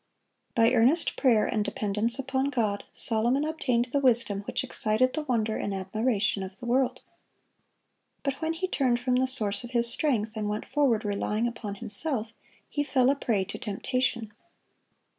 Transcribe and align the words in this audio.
By 0.55 0.71
earnest 0.73 1.15
prayer 1.15 1.45
and 1.45 1.63
dependence 1.63 2.17
upon 2.17 2.45
God, 2.45 2.85
Solomon 2.91 3.45
obtained 3.45 3.89
the 3.93 3.99
wisdom 3.99 4.39
which 4.47 4.63
excited 4.63 5.13
the 5.13 5.21
wonder 5.21 5.55
and 5.57 5.75
admiration 5.75 6.41
of 6.41 6.57
the 6.59 6.65
world. 6.65 7.01
But 8.23 8.41
when 8.41 8.53
he 8.53 8.67
turned 8.67 8.99
from 8.99 9.17
the 9.17 9.27
Source 9.27 9.63
of 9.63 9.69
his 9.77 9.87
strength, 9.93 10.35
and 10.35 10.49
went 10.49 10.65
forward 10.65 11.05
relying 11.05 11.47
upon 11.47 11.75
himself, 11.75 12.33
he 12.67 12.83
fell 12.83 13.11
a 13.11 13.15
prey 13.15 13.43
to 13.43 13.59
temptation. 13.59 14.33